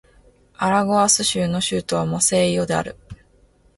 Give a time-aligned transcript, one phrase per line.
[0.55, 2.95] アラゴアス州の州都はマセイオである